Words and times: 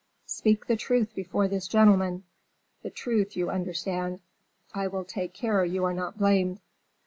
"Speak 0.25 0.65
the 0.65 0.75
truth 0.75 1.13
before 1.13 1.47
this 1.47 1.67
gentleman 1.67 2.23
the 2.81 2.89
truth, 2.89 3.37
you 3.37 3.51
understand. 3.51 4.19
I 4.73 4.87
will 4.87 5.05
take 5.05 5.31
care 5.35 5.63
you 5.63 5.83
are 5.83 5.93
not 5.93 6.17
blamed." 6.17 6.59